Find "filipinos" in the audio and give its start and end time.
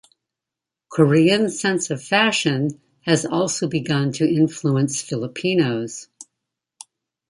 4.99-6.07